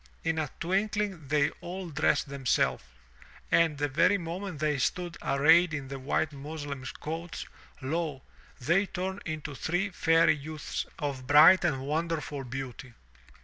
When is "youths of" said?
10.35-11.27